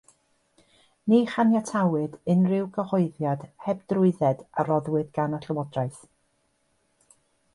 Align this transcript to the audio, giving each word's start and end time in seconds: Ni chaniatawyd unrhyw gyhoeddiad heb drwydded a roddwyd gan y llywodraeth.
Ni 1.11 1.17
chaniatawyd 1.33 2.15
unrhyw 2.35 2.65
gyhoeddiad 2.77 3.45
heb 3.65 3.85
drwydded 3.93 4.41
a 4.63 4.67
roddwyd 4.71 5.11
gan 5.19 5.39
y 5.39 5.43
llywodraeth. 5.45 6.01